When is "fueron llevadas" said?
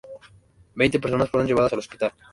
1.29-1.73